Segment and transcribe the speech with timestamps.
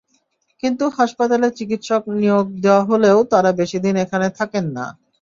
[0.63, 4.85] কিন্তু হাসপাতালে চিকিৎসক নিয়োগ দেওয়া হলেও তাঁরা বেশি দিন এখানে থাকেন না।